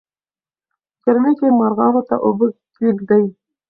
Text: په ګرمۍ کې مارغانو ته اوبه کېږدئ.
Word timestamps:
په 1.01 1.01
ګرمۍ 1.11 1.33
کې 1.39 1.47
مارغانو 1.59 2.01
ته 2.09 2.15
اوبه 2.25 2.47
کېږدئ. 2.75 3.23